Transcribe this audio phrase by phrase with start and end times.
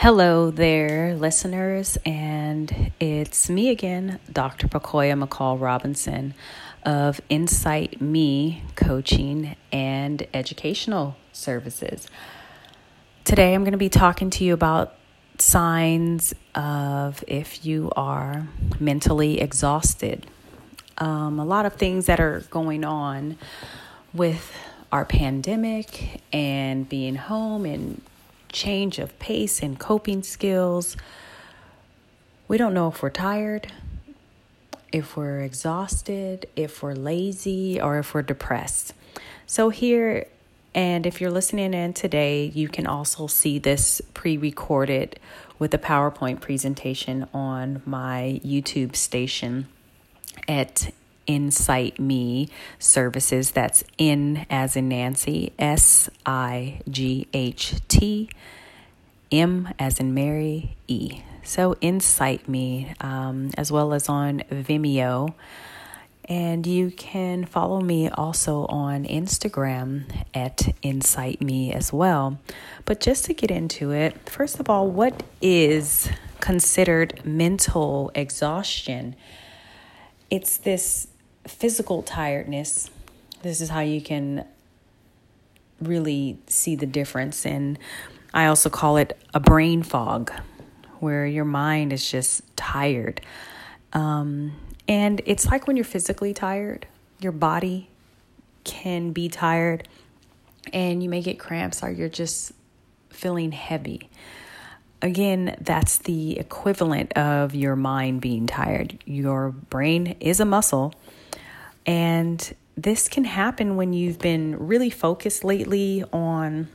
[0.00, 4.68] Hello there, listeners, and it's me again, Dr.
[4.68, 6.34] Pacoya McCall Robinson
[6.86, 12.06] of Insight Me Coaching and Educational Services.
[13.24, 14.94] Today, I'm going to be talking to you about
[15.38, 18.46] signs of if you are
[18.78, 20.28] mentally exhausted.
[20.98, 23.36] Um, a lot of things that are going on
[24.14, 24.52] with
[24.92, 28.00] our pandemic and being home and
[28.50, 30.96] change of pace and coping skills.
[32.46, 33.72] We don't know if we're tired,
[34.92, 38.94] if we're exhausted, if we're lazy, or if we're depressed.
[39.46, 40.26] So, here,
[40.74, 45.18] and if you're listening in today, you can also see this pre recorded
[45.58, 49.68] with a PowerPoint presentation on my YouTube station
[50.46, 50.92] at
[51.28, 52.48] Insight Me
[52.80, 53.52] Services.
[53.52, 58.28] That's in as in Nancy, S I G H T,
[59.30, 61.22] M as in Mary, E.
[61.44, 65.34] So Insight Me, um, as well as on Vimeo.
[66.24, 72.38] And you can follow me also on Instagram at Insight Me as well.
[72.84, 79.16] But just to get into it, first of all, what is considered mental exhaustion?
[80.30, 81.08] It's this
[81.48, 82.90] physical tiredness,
[83.42, 84.44] this is how you can
[85.80, 87.46] really see the difference.
[87.46, 87.78] And
[88.34, 90.32] I also call it a brain fog,
[91.00, 93.20] where your mind is just tired.
[93.92, 94.52] Um,
[94.88, 96.86] and it's like when you're physically tired,
[97.20, 97.88] your body
[98.64, 99.88] can be tired,
[100.72, 102.52] and you may get cramps or you're just
[103.10, 104.10] feeling heavy.
[105.00, 108.98] Again, that's the equivalent of your mind being tired.
[109.04, 110.92] Your brain is a muscle
[111.88, 116.68] and this can happen when you've been really focused lately on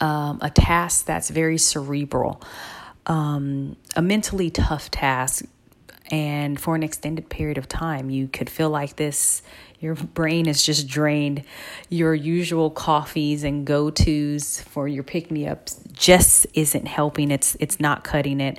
[0.00, 2.42] um, a task that's very cerebral,
[3.06, 5.44] um, a mentally tough task.
[6.10, 9.42] And for an extended period of time, you could feel like this,
[9.78, 11.44] your brain is just drained.
[11.88, 17.30] Your usual coffees and go tos for your pick me ups just isn't helping.
[17.30, 18.58] It's, it's not cutting it.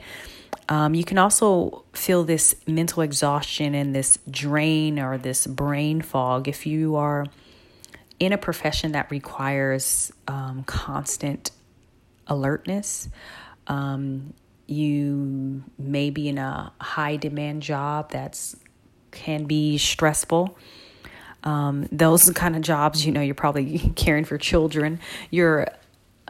[0.70, 6.48] Um, you can also feel this mental exhaustion and this drain or this brain fog
[6.48, 7.26] if you are
[8.20, 11.52] in a profession that requires um, constant
[12.28, 13.08] alertness.
[13.68, 14.34] Um,
[14.66, 18.56] you may be in a high demand job that's
[19.12, 20.58] can be stressful.
[21.44, 25.00] Um, those kind of jobs, you know, you're probably caring for children.
[25.32, 25.68] You're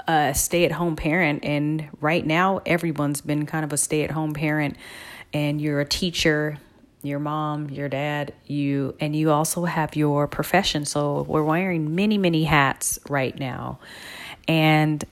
[0.08, 4.12] a stay at home parent, and right now everyone's been kind of a stay at
[4.12, 4.78] home parent,
[5.34, 6.58] and you're a teacher,
[7.04, 10.86] your mom, your dad, you, and you also have your profession.
[10.86, 13.80] So we're wearing many, many hats right now.
[14.48, 15.04] And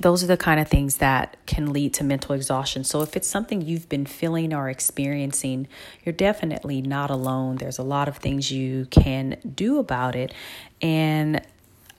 [0.00, 2.84] those are the kind of things that can lead to mental exhaustion.
[2.84, 5.68] So, if it's something you've been feeling or experiencing,
[6.04, 7.56] you're definitely not alone.
[7.56, 10.32] There's a lot of things you can do about it.
[10.80, 11.42] And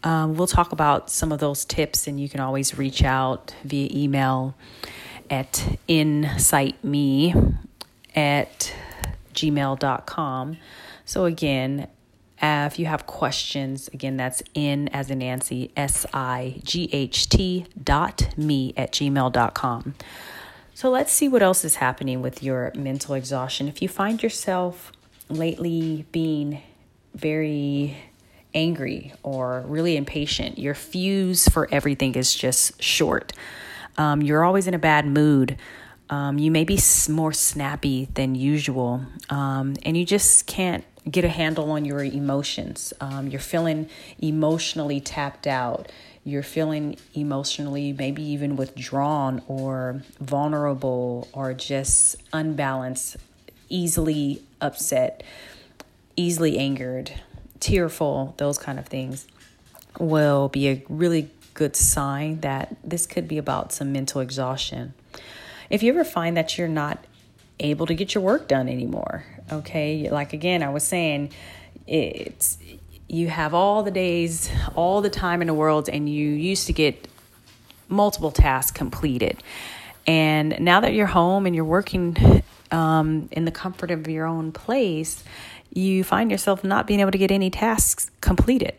[0.03, 3.89] um, we'll talk about some of those tips, and you can always reach out via
[3.91, 4.55] email
[5.29, 7.57] at insightme
[8.15, 8.73] at
[9.33, 10.57] gmail.com.
[11.05, 11.87] So, again,
[12.41, 17.29] uh, if you have questions, again, that's in as in Nancy, S I G H
[17.29, 19.95] T dot me at gmail.com.
[20.73, 23.67] So, let's see what else is happening with your mental exhaustion.
[23.67, 24.91] If you find yourself
[25.29, 26.63] lately being
[27.13, 27.97] very
[28.53, 30.57] angry or really impatient.
[30.57, 33.33] Your fuse for everything is just short.
[33.97, 35.57] Um, you're always in a bad mood.
[36.09, 36.79] Um, you may be
[37.09, 42.93] more snappy than usual, um, and you just can't get a handle on your emotions.
[42.99, 45.89] Um, you're feeling emotionally tapped out.
[46.23, 53.17] You're feeling emotionally maybe even withdrawn or vulnerable or just unbalanced,
[53.69, 55.23] easily upset,
[56.17, 57.13] easily angered
[57.61, 59.25] tearful, those kind of things,
[59.97, 64.93] will be a really good sign that this could be about some mental exhaustion.
[65.69, 67.05] If you ever find that you're not
[67.59, 71.31] able to get your work done anymore, okay, like again, I was saying,
[71.87, 72.57] it's
[73.07, 76.73] you have all the days, all the time in the world, and you used to
[76.73, 77.07] get
[77.89, 79.43] multiple tasks completed.
[80.07, 82.41] And now that you're home and you're working
[82.71, 85.23] um, in the comfort of your own place,
[85.73, 88.75] you find yourself not being able to get any tasks completed.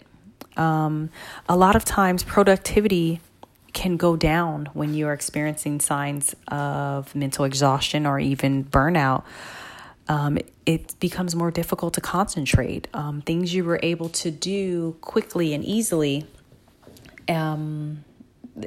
[0.57, 1.11] Um,
[1.49, 3.21] a lot of times, productivity
[3.73, 9.25] can go down when you're experiencing signs of mental exhaustion or even burnout.
[10.09, 12.89] Um, it becomes more difficult to concentrate.
[12.93, 16.27] Um, things you were able to do quickly and easily,
[17.29, 18.05] um,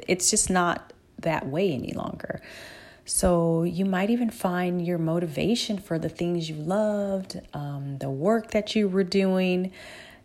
[0.08, 2.40] it's just not that way any longer.
[3.08, 8.50] So you might even find your motivation for the things you loved, um, the work
[8.50, 9.70] that you were doing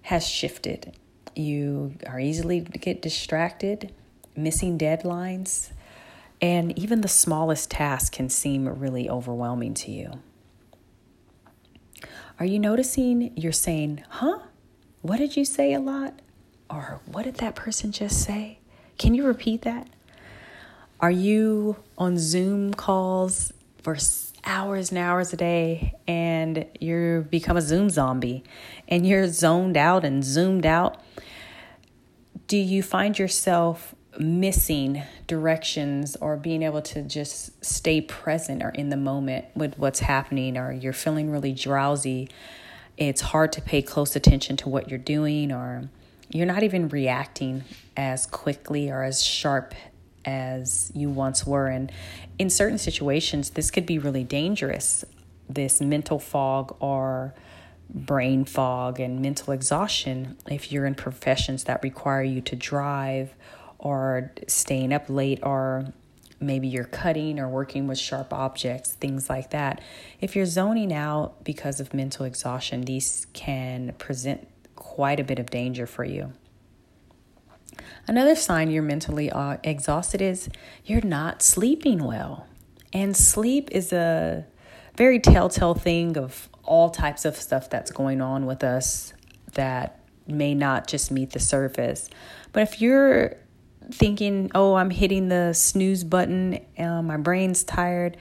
[0.01, 0.97] has shifted.
[1.35, 3.93] You are easily to get distracted,
[4.35, 5.69] missing deadlines,
[6.41, 10.19] and even the smallest task can seem really overwhelming to you.
[12.39, 14.39] Are you noticing you're saying, huh?
[15.03, 16.19] What did you say a lot?
[16.67, 18.57] Or what did that person just say?
[18.97, 19.87] Can you repeat that?
[21.01, 23.51] Are you on Zoom calls
[23.81, 23.97] for
[24.43, 28.43] hours and hours a day and you become a Zoom zombie
[28.87, 31.01] and you're zoned out and zoomed out?
[32.45, 38.89] Do you find yourself missing directions or being able to just stay present or in
[38.89, 42.29] the moment with what's happening or you're feeling really drowsy?
[42.95, 45.89] It's hard to pay close attention to what you're doing or
[46.29, 47.63] you're not even reacting
[47.97, 49.73] as quickly or as sharp
[50.25, 51.67] as you once were.
[51.67, 51.91] And
[52.37, 55.03] in certain situations, this could be really dangerous
[55.49, 57.33] this mental fog or
[57.93, 63.33] brain fog and mental exhaustion if you're in professions that require you to drive
[63.77, 65.91] or staying up late or
[66.39, 69.81] maybe you're cutting or working with sharp objects, things like that.
[70.19, 75.49] If you're zoning out because of mental exhaustion, these can present quite a bit of
[75.49, 76.33] danger for you.
[78.07, 80.49] Another sign you're mentally uh, exhausted is
[80.85, 82.47] you're not sleeping well.
[82.93, 84.45] And sleep is a
[84.97, 89.13] very telltale thing of all types of stuff that's going on with us
[89.53, 92.09] that may not just meet the surface.
[92.53, 93.37] But if you're
[93.91, 98.17] thinking, oh, I'm hitting the snooze button, uh, my brain's tired,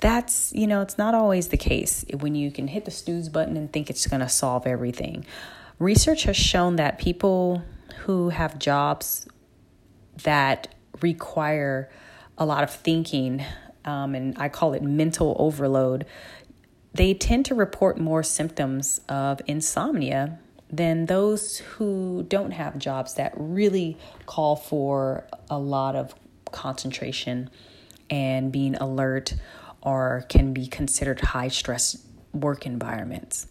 [0.00, 3.56] that's, you know, it's not always the case when you can hit the snooze button
[3.56, 5.24] and think it's going to solve everything.
[5.78, 7.62] Research has shown that people
[8.04, 9.26] who have jobs
[10.24, 11.90] that require
[12.36, 13.44] a lot of thinking,
[13.84, 16.04] um, and I call it mental overload,
[16.92, 20.38] they tend to report more symptoms of insomnia
[20.70, 23.96] than those who don't have jobs that really
[24.26, 26.14] call for a lot of
[26.52, 27.48] concentration
[28.10, 29.34] and being alert
[29.80, 33.46] or can be considered high stress work environments.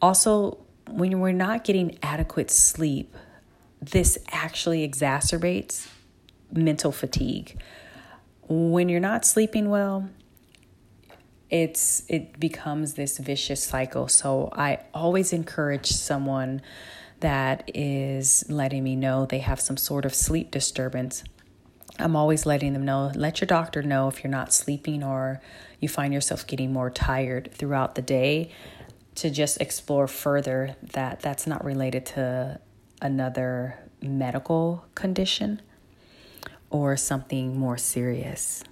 [0.00, 0.58] Also,
[0.88, 3.16] when we're not getting adequate sleep,
[3.80, 5.88] this actually exacerbates
[6.52, 7.60] mental fatigue.
[8.48, 10.08] When you're not sleeping well,
[11.50, 14.08] it's it becomes this vicious cycle.
[14.08, 16.62] So I always encourage someone
[17.20, 21.24] that is letting me know they have some sort of sleep disturbance.
[21.98, 25.40] I'm always letting them know, let your doctor know if you're not sleeping or
[25.80, 28.50] you find yourself getting more tired throughout the day
[29.14, 32.60] to just explore further that that's not related to
[33.00, 35.62] another medical condition
[36.70, 38.62] or something more serious.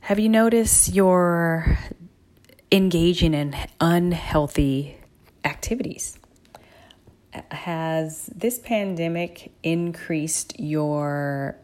[0.00, 1.78] Have you noticed you're
[2.70, 4.98] engaging in unhealthy
[5.44, 6.18] activities?
[7.50, 11.56] Has this pandemic increased your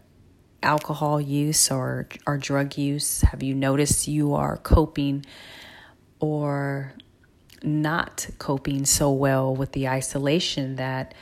[0.62, 3.20] alcohol use or, or drug use?
[3.22, 5.24] Have you noticed you are coping
[6.18, 6.94] or
[7.62, 11.14] not coping so well with the isolation that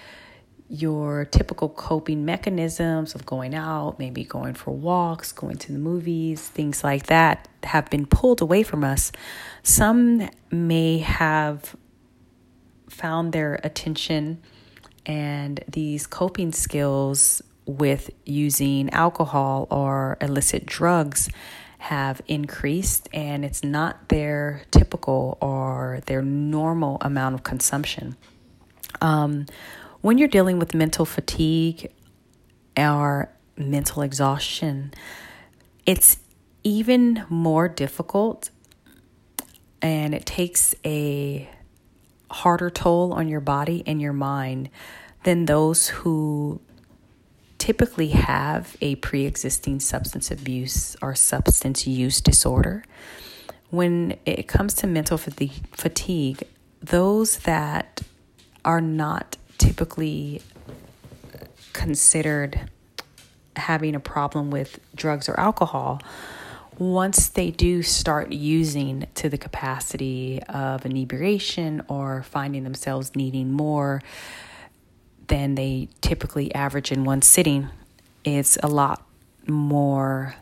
[0.69, 6.47] your typical coping mechanisms of going out, maybe going for walks, going to the movies,
[6.47, 9.11] things like that, have been pulled away from us.
[9.63, 11.75] Some may have
[12.91, 14.43] found their attention
[15.07, 21.31] and these coping skills with using alcohol or illicit drugs
[21.79, 28.17] have increased and it's not their typical or their normal amount of consumption.
[29.01, 29.47] Um,
[30.01, 31.91] when you're dealing with mental fatigue
[32.77, 34.93] or mental exhaustion,
[35.87, 36.19] it's
[36.65, 38.51] even more difficult
[39.81, 41.49] and it takes a
[42.31, 44.69] harder toll on your body and your mind
[45.25, 46.61] than those who
[47.59, 52.85] typically have a pre existing substance abuse or substance use disorder.
[53.71, 56.43] When it comes to mental fatigue,
[56.81, 58.01] those that
[58.65, 60.41] are not typically
[61.73, 62.71] considered
[63.57, 66.01] having a problem with drugs or alcohol,
[66.79, 74.01] once they do start using to the capacity of inebriation or finding themselves needing more,
[75.29, 77.69] than they typically average in one sitting,
[78.25, 79.07] it's a lot
[79.47, 80.35] more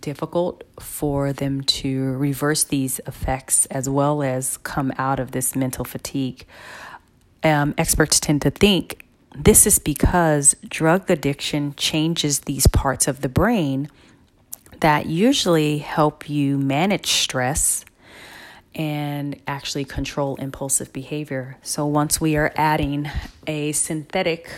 [0.00, 5.84] difficult for them to reverse these effects as well as come out of this mental
[5.84, 6.44] fatigue.
[7.42, 13.28] Um, experts tend to think This is because drug addiction changes these parts of the
[13.28, 13.88] brain
[14.80, 17.84] that usually help you manage stress
[18.74, 21.56] and actually control impulsive behavior.
[21.62, 23.10] So once we are adding
[23.46, 24.50] a synthetic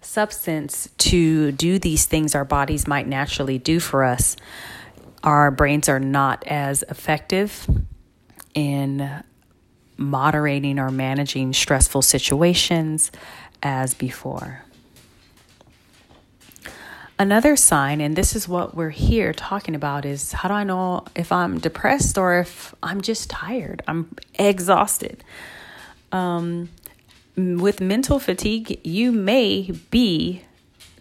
[0.00, 4.36] substance to do these things our bodies might naturally do for us,
[5.22, 7.68] our brains are not as effective
[8.54, 9.22] in
[9.96, 13.10] moderating or managing stressful situations
[13.62, 14.64] as before.
[17.20, 21.04] Another sign, and this is what we're here talking about, is how do I know
[21.14, 23.82] if I'm depressed or if I'm just tired?
[23.86, 25.22] I'm exhausted.
[26.12, 26.70] Um,
[27.36, 30.44] with mental fatigue, you may be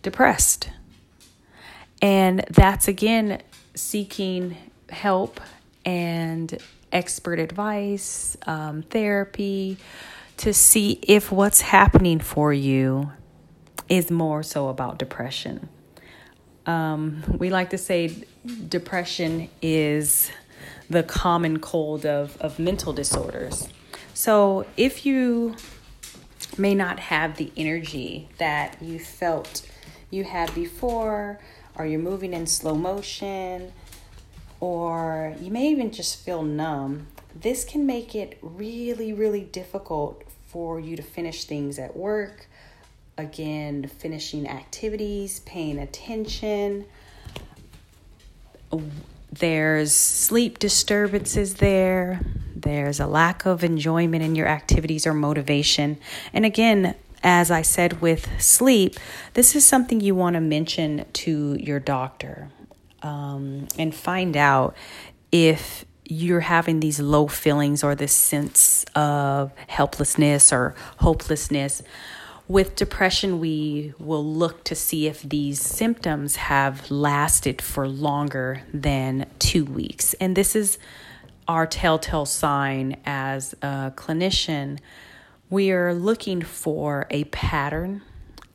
[0.01, 0.69] depressed.
[2.01, 3.41] And that's again
[3.73, 4.57] seeking
[4.89, 5.39] help
[5.85, 6.61] and
[6.91, 9.77] expert advice, um, therapy
[10.35, 13.09] to see if what's happening for you
[13.87, 15.69] is more so about depression.
[16.65, 18.25] Um, we like to say
[18.67, 20.31] depression is
[20.89, 23.67] the common cold of, of mental disorders.
[24.13, 25.55] So if you
[26.57, 29.65] may not have the energy that you felt
[30.11, 31.39] you had before,
[31.75, 33.71] or you're moving in slow motion,
[34.59, 40.79] or you may even just feel numb, this can make it really, really difficult for
[40.79, 42.48] you to finish things at work
[43.19, 46.85] again, finishing activities, paying attention.
[49.31, 52.21] There's sleep disturbances there.
[52.55, 55.97] There's a lack of enjoyment in your activities or motivation.
[56.33, 58.95] And again, as I said with sleep,
[59.33, 62.49] this is something you want to mention to your doctor
[63.01, 64.75] um, and find out
[65.31, 71.83] if you're having these low feelings or this sense of helplessness or hopelessness
[72.49, 79.27] with depression, we will look to see if these symptoms have lasted for longer than
[79.37, 80.15] two weeks.
[80.15, 80.79] And this is
[81.47, 84.79] our telltale sign as a clinician.
[85.51, 88.01] We are looking for a pattern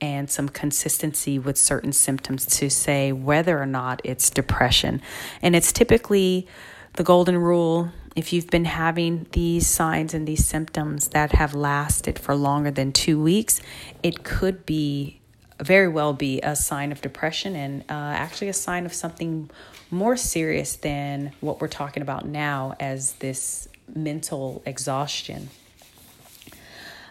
[0.01, 5.03] and some consistency with certain symptoms to say whether or not it's depression.
[5.41, 6.49] And it's typically
[6.95, 12.18] the golden rule if you've been having these signs and these symptoms that have lasted
[12.18, 13.61] for longer than two weeks,
[14.02, 15.21] it could be
[15.61, 19.50] very well be a sign of depression and uh, actually a sign of something
[19.90, 25.49] more serious than what we're talking about now as this mental exhaustion.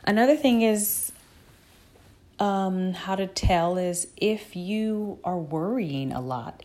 [0.04, 1.14] Another thing is
[2.40, 6.64] um, how to tell is if you are worrying a lot.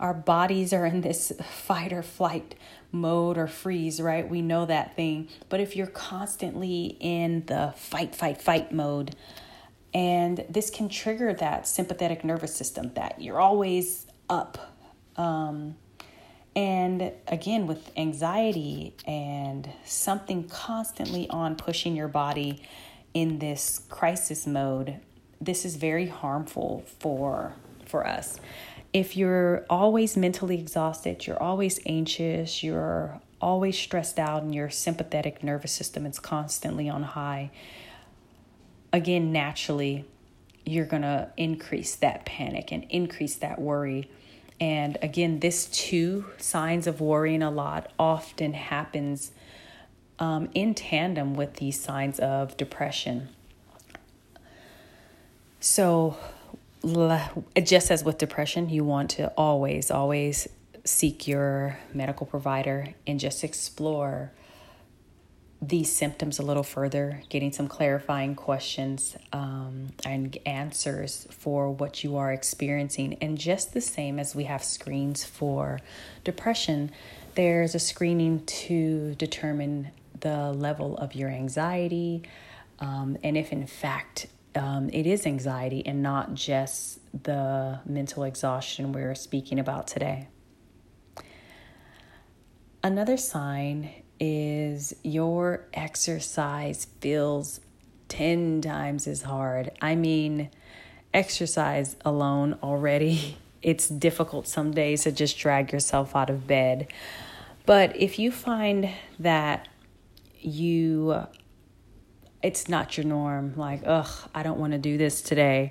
[0.00, 2.54] Our bodies are in this fight or flight
[2.92, 4.28] mode or freeze, right?
[4.28, 5.28] We know that thing.
[5.48, 9.14] But if you're constantly in the fight, fight, fight mode,
[9.92, 14.76] and this can trigger that sympathetic nervous system that you're always up.
[15.16, 15.76] Um,
[16.54, 22.62] and again, with anxiety and something constantly on pushing your body
[23.14, 25.00] in this crisis mode,
[25.40, 27.54] this is very harmful for
[27.86, 28.38] for us
[28.92, 35.44] if you're always mentally exhausted, you're always anxious, you're always stressed out, and your sympathetic
[35.44, 37.50] nervous system is constantly on high,
[38.92, 40.04] again, naturally,
[40.66, 44.10] you're going to increase that panic and increase that worry.
[44.60, 49.32] And again, this two signs of worrying a lot often happens
[50.18, 53.28] um, in tandem with these signs of depression.
[55.60, 56.16] So,
[57.62, 60.48] just as with depression, you want to always, always
[60.84, 64.32] seek your medical provider and just explore
[65.62, 72.16] these symptoms a little further, getting some clarifying questions um, and answers for what you
[72.16, 73.18] are experiencing.
[73.20, 75.78] And just the same as we have screens for
[76.24, 76.90] depression,
[77.34, 82.22] there's a screening to determine the level of your anxiety
[82.80, 88.92] um, and if, in fact, um, it is anxiety and not just the mental exhaustion
[88.92, 90.28] we're speaking about today.
[92.82, 97.60] Another sign is your exercise feels
[98.08, 99.70] 10 times as hard.
[99.80, 100.50] I mean,
[101.14, 106.88] exercise alone already, it's difficult some days to just drag yourself out of bed.
[107.66, 109.68] But if you find that
[110.40, 111.26] you
[112.42, 113.54] it's not your norm.
[113.56, 115.70] Like, ugh, I don't want to do this today.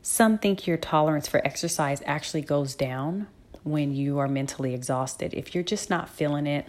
[0.00, 3.28] Some think your tolerance for exercise actually goes down
[3.62, 5.34] when you are mentally exhausted.
[5.34, 6.66] If you're just not feeling it,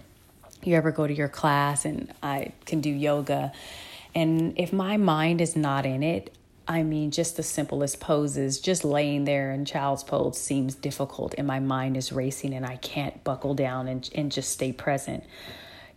[0.63, 3.51] you ever go to your class and I can do yoga.
[4.13, 6.36] And if my mind is not in it,
[6.68, 11.46] I mean, just the simplest poses, just laying there in child's pose seems difficult and
[11.46, 15.25] my mind is racing and I can't buckle down and, and just stay present.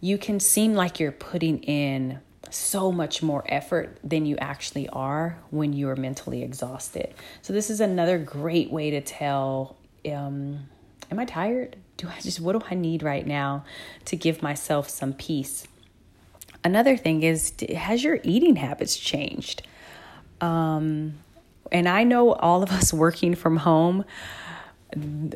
[0.01, 5.39] You can seem like you're putting in so much more effort than you actually are
[5.51, 7.15] when you are mentally exhausted.
[7.43, 9.77] So, this is another great way to tell
[10.11, 10.69] um,
[11.11, 11.77] Am I tired?
[11.97, 13.65] Do I just, what do I need right now
[14.07, 15.67] to give myself some peace?
[16.65, 19.63] Another thing is, has your eating habits changed?
[20.41, 21.15] Um,
[21.71, 24.05] and I know all of us working from home,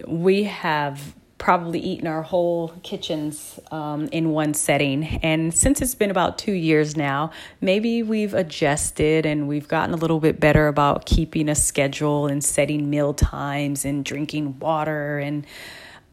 [0.07, 5.03] we have probably eaten our whole kitchens um, in one setting.
[5.23, 7.33] And since it's been about two years now,
[7.63, 12.45] maybe we've adjusted and we've gotten a little bit better about keeping a schedule and
[12.45, 15.47] setting meal times and drinking water and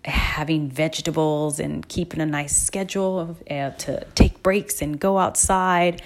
[0.05, 6.01] having vegetables and keeping a nice schedule of, uh, to take breaks and go outside.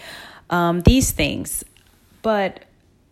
[0.50, 1.64] Um, these things.
[2.24, 2.66] But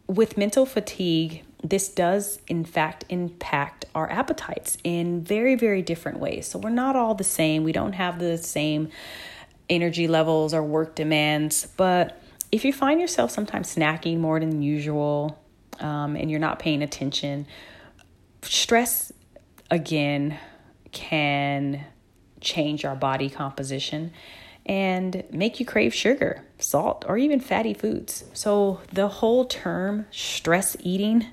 [0.07, 6.47] with mental fatigue, this does in fact impact our appetites in very, very different ways.
[6.47, 7.63] So we're not all the same.
[7.63, 8.89] We don't have the same
[9.69, 11.67] energy levels or work demands.
[11.77, 15.39] But if you find yourself sometimes snacking more than usual
[15.79, 17.45] um, and you're not paying attention,
[18.41, 19.11] stress
[19.69, 20.37] again
[20.91, 21.85] can
[22.41, 24.11] change our body composition
[24.65, 28.23] and make you crave sugar, salt, or even fatty foods.
[28.33, 31.25] So, the whole term stress eating,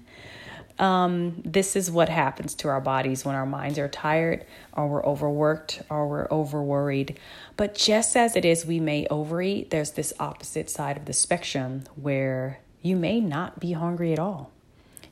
[0.78, 5.04] um, this is what happens to our bodies when our minds are tired, or we're
[5.04, 7.18] overworked, or we're over worried.
[7.56, 11.85] But just as it is, we may overeat, there's this opposite side of the spectrum
[11.95, 14.50] where you may not be hungry at all.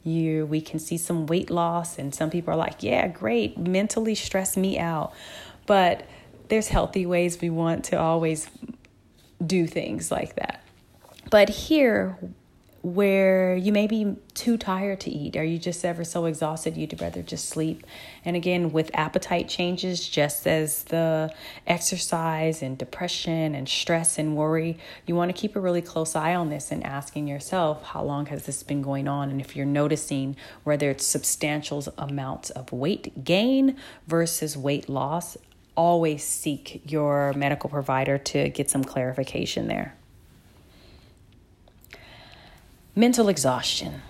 [0.03, 4.15] You, we can see some weight loss, and some people are like, Yeah, great, mentally
[4.15, 5.15] stress me out.
[5.67, 6.07] But
[6.49, 8.51] there's healthy ways we want to always
[9.45, 10.63] do things like that.
[11.31, 12.19] But here,
[12.85, 17.01] where you may be too tired to eat, or you just ever so exhausted you'd
[17.01, 17.87] rather just sleep.
[18.27, 21.33] And again, with appetite changes, just as the
[21.67, 26.35] exercise and depression and stress and worry, you want to keep a really close eye
[26.35, 29.31] on this and asking yourself, how long has this been going on?
[29.31, 35.39] And if you're noticing whether it's substantial amounts of weight gain versus weight loss,
[35.75, 39.97] always seek your medical provider to get some clarification there.
[42.97, 44.03] Mental exhaustion.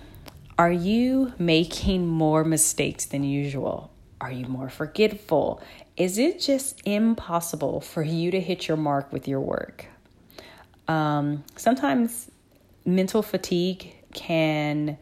[0.59, 3.91] Are you making more mistakes than usual?
[4.21, 5.59] Are you more forgetful?
[5.97, 9.87] Is it just impossible for you to hit your mark with your work?
[10.87, 12.29] Um, sometimes
[12.85, 14.99] mental fatigue can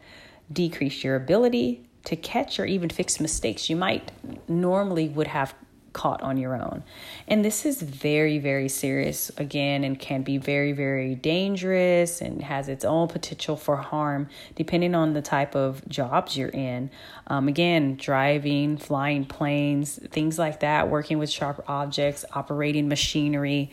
[0.50, 4.10] decrease your ability to catch or even fix mistakes you might
[4.48, 5.54] normally would have
[5.94, 6.84] caught on your own.
[7.26, 12.68] And this is very, very serious again and can be very, very dangerous and has
[12.68, 16.90] its own potential for harm depending on the type of jobs you're in.
[17.28, 23.70] Um, again, driving, flying planes, things like that, working with sharp objects, operating machinery.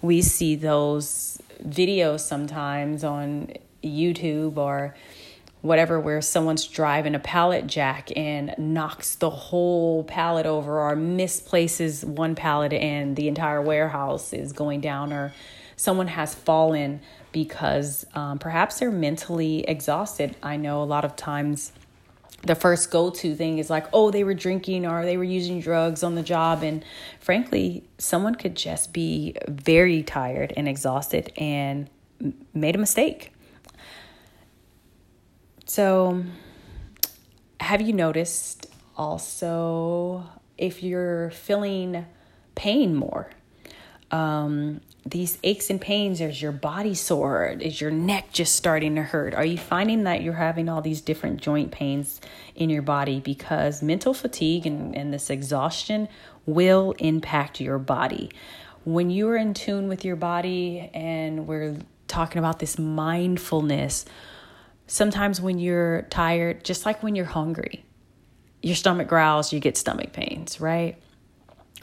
[0.00, 4.94] We see those videos sometimes on YouTube or
[5.64, 12.04] whatever where someone's driving a pallet jack and knocks the whole pallet over or misplaces
[12.04, 15.32] one pallet and the entire warehouse is going down or
[15.74, 17.00] someone has fallen
[17.32, 20.36] because um, perhaps they're mentally exhausted.
[20.42, 21.72] I know a lot of times
[22.42, 26.02] the first go-to thing is like oh they were drinking or they were using drugs
[26.02, 26.62] on the job.
[26.62, 26.84] And
[27.20, 31.88] frankly someone could just be very tired and exhausted and
[32.52, 33.33] made a mistake
[35.66, 36.24] so,
[37.60, 40.24] have you noticed also
[40.58, 42.06] if you're feeling
[42.54, 43.30] pain more?
[44.10, 47.56] Um, these aches and pains, is your body sore?
[47.60, 49.34] Is your neck just starting to hurt?
[49.34, 52.20] Are you finding that you're having all these different joint pains
[52.54, 56.08] in your body because mental fatigue and, and this exhaustion
[56.46, 58.30] will impact your body?
[58.84, 64.04] When you are in tune with your body, and we're talking about this mindfulness,
[64.86, 67.84] sometimes when you're tired, just like when you're hungry,
[68.62, 70.96] your stomach growls, you get stomach pains, right?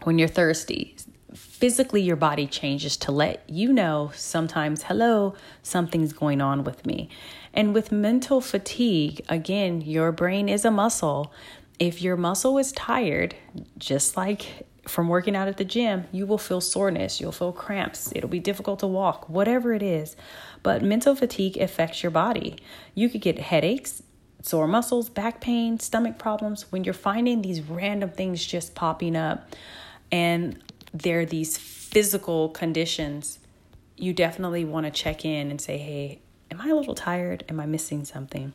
[0.03, 0.95] When you're thirsty,
[1.33, 7.09] physically your body changes to let you know sometimes, hello, something's going on with me.
[7.53, 11.31] And with mental fatigue, again, your brain is a muscle.
[11.79, 13.35] If your muscle is tired,
[13.77, 18.11] just like from working out at the gym, you will feel soreness, you'll feel cramps,
[18.15, 20.15] it'll be difficult to walk, whatever it is.
[20.63, 22.57] But mental fatigue affects your body.
[22.93, 24.03] You could get headaches,
[24.41, 29.55] sore muscles, back pain, stomach problems when you're finding these random things just popping up
[30.11, 30.61] and
[30.93, 33.39] there are these physical conditions.
[33.97, 36.19] You definitely want to check in and say, hey,
[36.51, 37.45] Am I a little tired?
[37.47, 38.51] Am I missing something?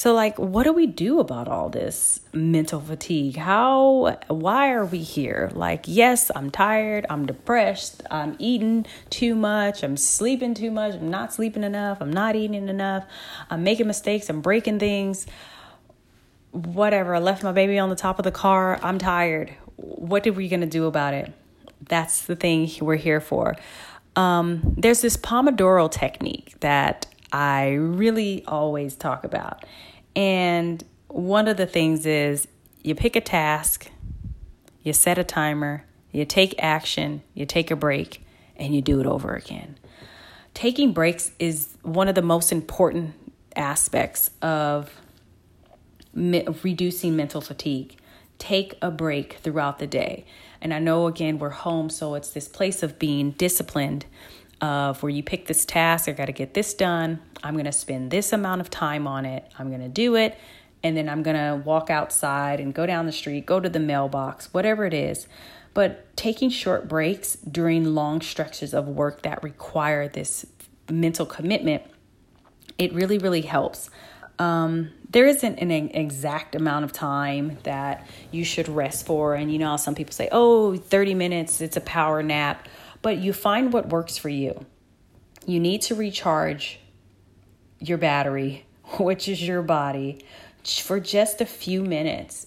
[0.00, 3.36] So, like, what do we do about all this mental fatigue?
[3.36, 5.50] How, why are we here?
[5.52, 11.10] Like, yes, I'm tired, I'm depressed, I'm eating too much, I'm sleeping too much, I'm
[11.10, 13.04] not sleeping enough, I'm not eating enough,
[13.50, 15.26] I'm making mistakes, I'm breaking things,
[16.52, 17.14] whatever.
[17.14, 19.54] I left my baby on the top of the car, I'm tired.
[19.76, 21.30] What are we gonna do about it?
[21.90, 23.54] That's the thing we're here for.
[24.16, 29.66] Um, there's this Pomodoro technique that I really always talk about.
[30.14, 32.48] And one of the things is
[32.82, 33.90] you pick a task,
[34.82, 38.24] you set a timer, you take action, you take a break,
[38.56, 39.78] and you do it over again.
[40.54, 43.14] Taking breaks is one of the most important
[43.56, 44.90] aspects of
[46.12, 47.96] me- reducing mental fatigue.
[48.38, 50.24] Take a break throughout the day.
[50.60, 54.06] And I know again we're home, so it's this place of being disciplined
[54.60, 57.20] of where you pick this task, I got to get this done.
[57.42, 59.44] I'm going to spend this amount of time on it.
[59.58, 60.38] I'm going to do it.
[60.82, 63.80] And then I'm going to walk outside and go down the street, go to the
[63.80, 65.26] mailbox, whatever it is.
[65.72, 70.46] But taking short breaks during long stretches of work that require this
[70.90, 71.82] mental commitment,
[72.78, 73.90] it really, really helps.
[74.38, 79.34] Um, there isn't an exact amount of time that you should rest for.
[79.34, 82.66] And you know, some people say, oh, 30 minutes, it's a power nap
[83.02, 84.66] but you find what works for you.
[85.46, 86.80] You need to recharge
[87.78, 88.66] your battery,
[88.98, 90.24] which is your body,
[90.64, 92.46] for just a few minutes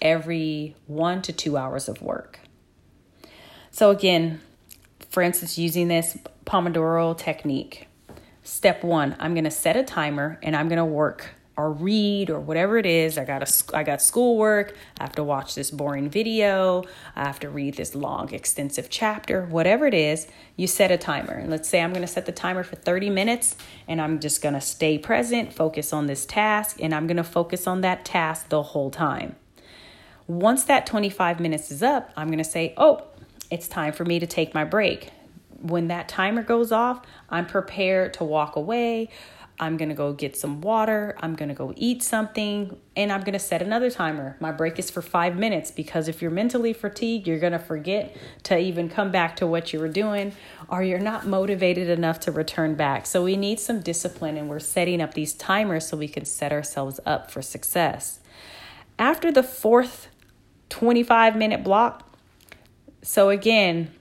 [0.00, 2.40] every one to two hours of work.
[3.70, 4.40] So, again,
[5.08, 7.86] for instance, using this Pomodoro technique,
[8.42, 12.30] step one, I'm going to set a timer and I'm going to work or read
[12.30, 13.18] or whatever it is.
[13.18, 14.74] I got a, I got schoolwork.
[14.98, 16.84] I have to watch this boring video.
[17.14, 19.44] I have to read this long, extensive chapter.
[19.46, 21.34] Whatever it is, you set a timer.
[21.34, 24.40] And let's say I'm going to set the timer for 30 minutes, and I'm just
[24.40, 28.04] going to stay present, focus on this task, and I'm going to focus on that
[28.04, 29.36] task the whole time.
[30.26, 33.02] Once that 25 minutes is up, I'm going to say, "Oh,
[33.50, 35.10] it's time for me to take my break."
[35.60, 39.10] When that timer goes off, I'm prepared to walk away
[39.62, 41.16] I'm to go get some water.
[41.20, 42.76] I'm to go eat something.
[42.96, 44.36] And I'm to set another timer.
[44.40, 48.58] My break is for five minutes because if you're mentally fatigued, you're to forget to
[48.58, 50.32] even come back to what you were doing
[50.68, 53.06] or you're not motivated enough to return back.
[53.06, 56.50] So we need some discipline and we're setting up these timers so we can set
[56.50, 58.18] ourselves up for success.
[58.98, 60.08] After the fourth
[60.70, 62.18] 25 minute block,
[63.02, 63.92] so again,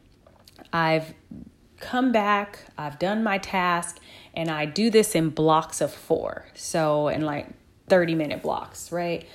[0.74, 1.14] I've
[1.80, 4.00] come back, I've done my task,
[4.34, 6.46] and I do this in blocks of four.
[6.54, 7.48] So, in like
[7.88, 9.28] 30 minute blocks, right?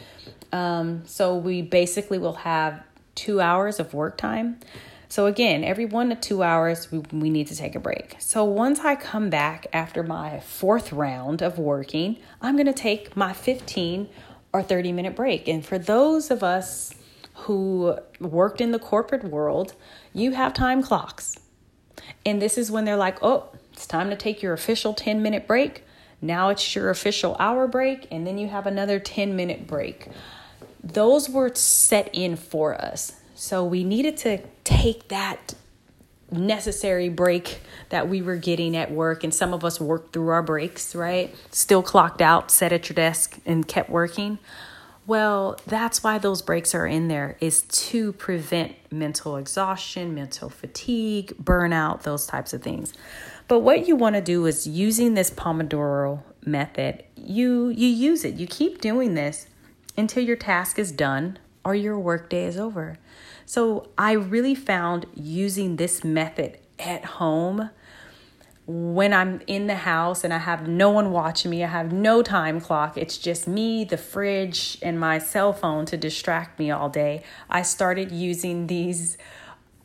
[0.53, 2.83] Um, so, we basically will have
[3.15, 4.59] two hours of work time.
[5.09, 8.17] So, again, every one to two hours, we, we need to take a break.
[8.19, 13.17] So, once I come back after my fourth round of working, I'm going to take
[13.17, 14.09] my 15
[14.53, 15.49] or 30 minute break.
[15.49, 16.95] And for those of us
[17.35, 19.75] who worked in the corporate world,
[20.13, 21.37] you have time clocks.
[22.25, 25.47] And this is when they're like, oh, it's time to take your official 10 minute
[25.47, 25.85] break.
[26.23, 30.09] Now it's your official hour break, and then you have another 10 minute break.
[30.83, 33.21] Those were set in for us.
[33.35, 35.55] So we needed to take that
[36.33, 37.61] necessary break
[37.91, 41.35] that we were getting at work, and some of us worked through our breaks, right?
[41.51, 44.39] Still clocked out, sat at your desk, and kept working.
[45.07, 51.35] Well, that's why those breaks are in there is to prevent mental exhaustion, mental fatigue,
[51.41, 52.93] burnout, those types of things.
[53.49, 58.35] But what you want to do is using this Pomodoro method, you you use it.
[58.35, 59.47] You keep doing this
[59.97, 62.99] until your task is done or your workday is over.
[63.45, 67.71] So, I really found using this method at home
[68.67, 72.23] when I'm in the house and I have no one watching me, I have no
[72.23, 76.89] time clock, it's just me, the fridge, and my cell phone to distract me all
[76.89, 77.23] day.
[77.49, 79.17] I started using these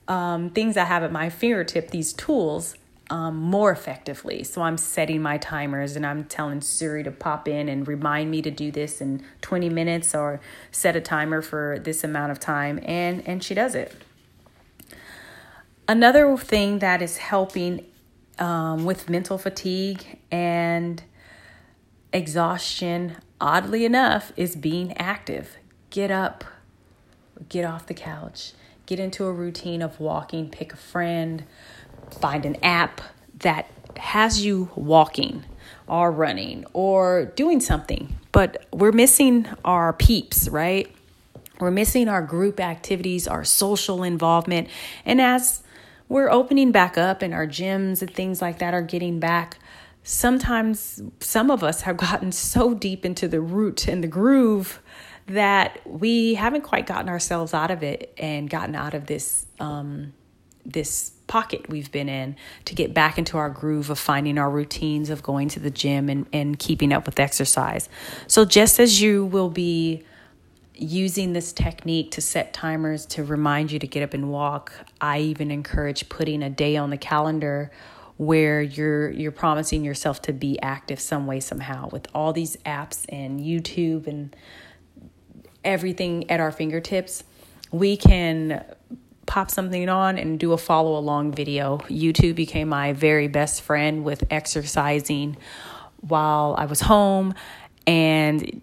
[0.08, 2.76] um, things I have at my fingertip, these tools,
[3.12, 4.42] um, more effectively.
[4.44, 8.42] So I'm setting my timers and I'm telling Siri to pop in and remind me
[8.42, 10.40] to do this in 20 minutes or
[10.72, 13.94] set a timer for this amount of time, and, and she does it.
[15.90, 17.86] Another thing that is helping
[18.40, 21.04] um, with mental fatigue and
[22.14, 25.58] exhaustion, oddly enough, is being active.
[25.90, 26.46] Get up,
[27.50, 28.54] get off the couch,
[28.86, 31.44] get into a routine of walking, pick a friend,
[32.12, 33.02] find an app
[33.40, 35.44] that has you walking
[35.88, 38.16] or running or doing something.
[38.32, 40.94] But we're missing our peeps, right?
[41.60, 44.68] We're missing our group activities, our social involvement.
[45.06, 45.64] And as
[46.08, 49.58] we're opening back up and our gyms and things like that are getting back
[50.04, 54.82] sometimes some of us have gotten so deep into the root and the groove
[55.28, 60.14] that we haven't quite gotten ourselves out of it and gotten out of this um,
[60.66, 65.10] this pocket we've been in to get back into our groove of finding our routines
[65.10, 67.88] of going to the gym and, and keeping up with exercise.
[68.28, 70.04] So just as you will be
[70.76, 75.20] using this technique to set timers to remind you to get up and walk, I
[75.20, 77.72] even encourage putting a day on the calendar
[78.18, 83.06] where you're you're promising yourself to be active some way somehow with all these apps
[83.08, 84.36] and YouTube and
[85.64, 87.24] everything at our fingertips
[87.72, 88.66] we can
[89.32, 94.04] pop something on and do a follow along video YouTube became my very best friend
[94.04, 95.38] with exercising
[96.02, 97.34] while I was home
[97.88, 98.62] and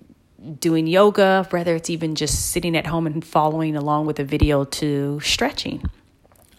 [0.61, 4.65] doing yoga whether it's even just sitting at home and following along with a video
[4.65, 5.89] to stretching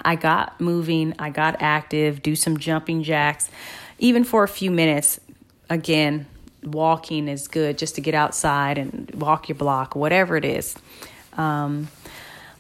[0.04, 3.50] I got moving, I got active, do some jumping jacks,
[3.98, 5.20] even for a few minutes.
[5.70, 6.26] Again,
[6.64, 10.76] walking is good just to get outside and walk your block, whatever it is.
[11.34, 11.90] Um,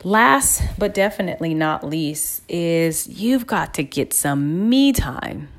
[0.04, 5.50] last but definitely not least is you've got to get some me time.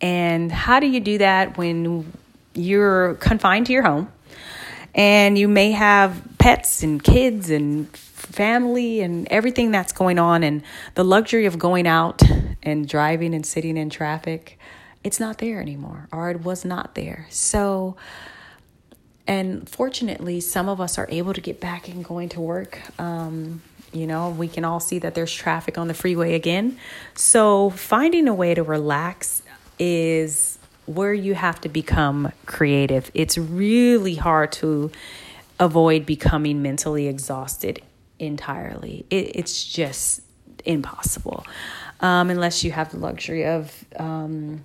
[0.00, 2.12] And how do you do that when
[2.54, 4.12] you're confined to your home
[4.94, 10.62] and you may have pets and kids and family and everything that's going on and
[10.94, 12.22] the luxury of going out
[12.62, 14.58] and driving and sitting in traffic
[15.02, 17.96] it's not there anymore or it was not there so
[19.26, 23.62] and fortunately some of us are able to get back and going to work um,
[23.92, 26.78] you know we can all see that there's traffic on the freeway again
[27.14, 29.42] so finding a way to relax
[29.78, 34.90] is where you have to become creative it's really hard to
[35.58, 37.82] avoid becoming mentally exhausted
[38.18, 39.06] entirely.
[39.10, 40.22] It, it's just
[40.64, 41.46] impossible
[42.00, 44.64] um, unless you have the luxury of um,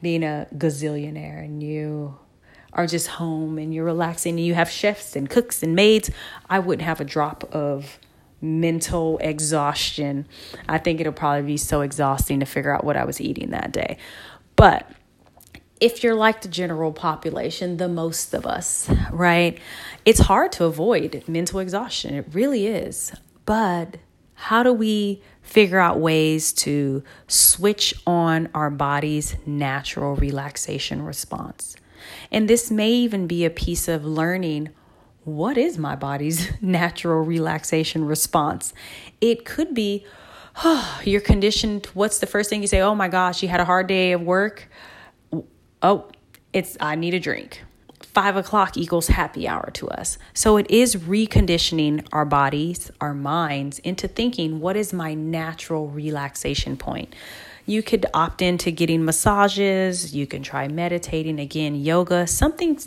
[0.00, 2.16] being a gazillionaire and you
[2.72, 6.10] are just home and you're relaxing and you have chefs and cooks and maids.
[6.48, 7.98] I wouldn't have a drop of
[8.42, 10.26] mental exhaustion.
[10.68, 13.72] I think it'll probably be so exhausting to figure out what I was eating that
[13.72, 13.96] day.
[14.56, 14.90] But
[15.80, 19.58] if you're like the general population, the most of us, right?
[20.04, 22.14] It's hard to avoid mental exhaustion.
[22.14, 23.12] It really is.
[23.46, 23.96] But
[24.34, 31.76] how do we figure out ways to switch on our body's natural relaxation response?
[32.30, 34.70] And this may even be a piece of learning
[35.24, 38.72] what is my body's natural relaxation response?
[39.20, 40.06] It could be,
[40.64, 41.86] oh, you're conditioned.
[41.94, 42.80] What's the first thing you say?
[42.80, 44.68] Oh my gosh, you had a hard day of work
[45.82, 46.08] oh,
[46.52, 47.62] it's I need a drink.
[48.00, 50.18] Five o'clock equals happy hour to us.
[50.34, 56.76] So it is reconditioning our bodies, our minds into thinking, what is my natural relaxation
[56.76, 57.14] point?
[57.64, 62.78] You could opt into getting massages, you can try meditating, again, yoga, something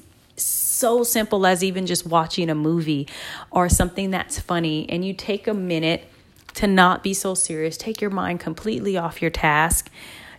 [0.75, 3.07] so simple as even just watching a movie
[3.51, 6.09] or something that's funny, and you take a minute
[6.55, 9.89] to not be so serious, take your mind completely off your task.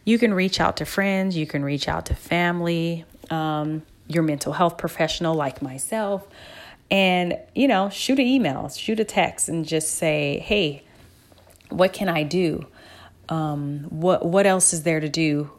[0.05, 4.53] You can reach out to friends, you can reach out to family, um, your mental
[4.53, 6.27] health professional like myself,
[6.91, 10.85] and you know, shoot an email, shoot a text, and just say, "Hey,
[11.71, 12.67] what can I do?
[13.29, 15.51] Um, what what else is there to do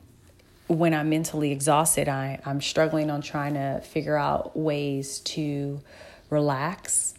[0.67, 2.07] when I'm mentally exhausted?
[2.07, 5.81] I I'm struggling on trying to figure out ways to
[6.29, 7.13] relax,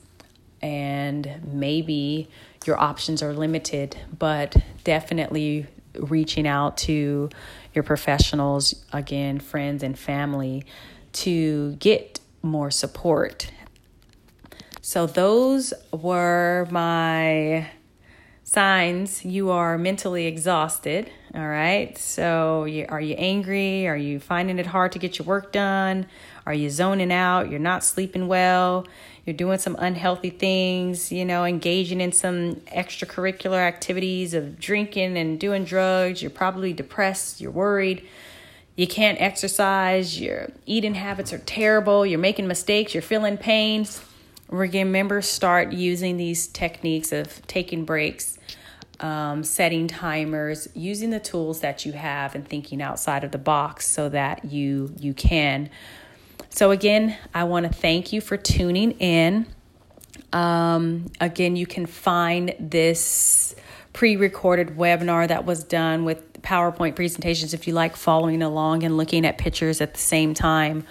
[0.61, 2.29] and maybe
[2.67, 7.31] your options are limited, but definitely reaching out to
[7.75, 10.65] your professionals, again, friends and family,
[11.13, 13.51] to get more support.
[14.81, 17.69] So, those were my
[18.43, 21.11] signs you are mentally exhausted.
[21.35, 21.97] All right.
[21.99, 23.87] So, you, are you angry?
[23.87, 26.07] Are you finding it hard to get your work done?
[26.47, 27.51] Are you zoning out?
[27.51, 28.87] You're not sleeping well?
[29.29, 35.39] you're doing some unhealthy things, you know, engaging in some extracurricular activities of drinking and
[35.39, 38.09] doing drugs, you're probably depressed, you're worried,
[38.75, 44.01] you can't exercise, your eating habits are terrible, you're making mistakes, you're feeling pains.
[44.49, 48.39] Remember, start using these techniques of taking breaks,
[49.01, 53.87] um, setting timers, using the tools that you have, and thinking outside of the box
[53.87, 55.71] so that you you can
[56.51, 59.47] so, again, I want to thank you for tuning in.
[60.33, 63.55] Um, again, you can find this
[63.93, 68.97] pre recorded webinar that was done with PowerPoint presentations if you like following along and
[68.97, 70.85] looking at pictures at the same time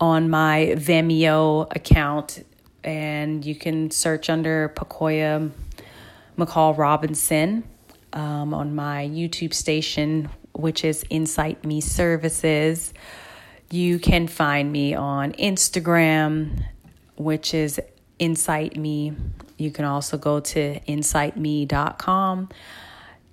[0.00, 2.44] on my Vimeo account.
[2.84, 5.50] And you can search under Pacoya
[6.38, 7.64] McCall Robinson.
[8.12, 12.92] um, on my YouTube station, which is Insight Me Services.
[13.70, 16.64] You can find me on Instagram,
[17.16, 17.80] which is
[18.18, 19.12] Insight Me.
[19.58, 22.48] You can also go to insightme.com.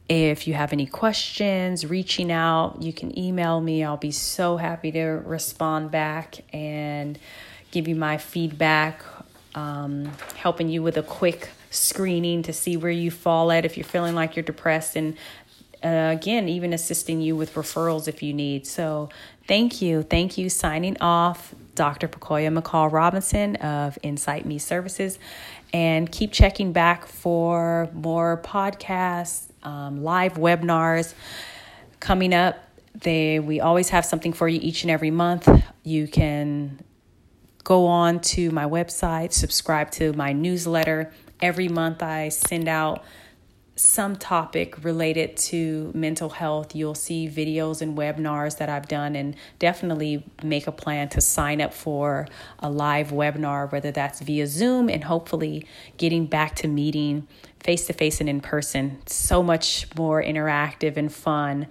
[0.07, 3.83] If you have any questions, reaching out, you can email me.
[3.83, 7.17] I'll be so happy to respond back and
[7.71, 9.03] give you my feedback,
[9.55, 13.83] um, helping you with a quick screening to see where you fall at if you're
[13.83, 15.15] feeling like you're depressed, and
[15.83, 18.65] uh, again, even assisting you with referrals if you need.
[18.65, 19.09] So,
[19.47, 20.01] thank you.
[20.01, 20.49] Thank you.
[20.49, 22.07] Signing off, Dr.
[22.07, 25.19] Pacoya McCall Robinson of Insight Me Services.
[25.73, 31.13] And keep checking back for more podcasts, um, live webinars
[31.99, 32.57] coming up.
[32.95, 35.49] They, we always have something for you each and every month.
[35.83, 36.79] You can
[37.63, 41.11] go on to my website, subscribe to my newsletter.
[41.41, 43.03] Every month, I send out
[43.77, 46.73] some topic related to mental health.
[46.73, 51.59] You'll see videos and webinars that I've done, and definitely make a plan to sign
[51.59, 52.27] up for
[52.59, 55.67] a live webinar, whether that's via Zoom and hopefully
[55.97, 57.27] getting back to meeting
[57.59, 59.01] face to face and in person.
[59.07, 61.67] So much more interactive and fun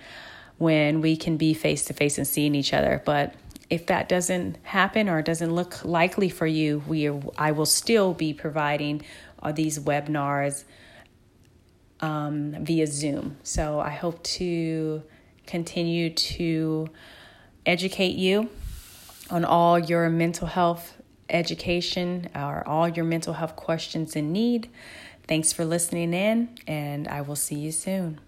[0.59, 3.01] when we can be face to face and seeing each other.
[3.05, 3.35] But
[3.71, 8.35] if that doesn't happen or doesn't look likely for you, we I will still be
[8.35, 9.03] providing
[9.45, 10.65] uh, these webinars
[12.01, 13.37] um, via Zoom.
[13.43, 15.03] So I hope to
[15.47, 16.89] continue to
[17.67, 18.49] educate you
[19.31, 20.95] on all your mental health
[21.29, 24.69] education or all your mental health questions in need.
[25.27, 28.21] Thanks for listening in, and I will see you soon.